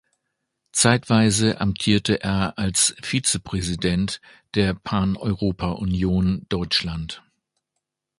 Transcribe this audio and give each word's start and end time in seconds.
Zeitweise 0.71 1.61
amtierte 1.61 2.23
er 2.23 2.57
als 2.57 2.95
Vizepräsident 3.03 4.19
der 4.55 4.73
Paneuropa-Union 4.73 6.47
Deutschland. 6.49 7.21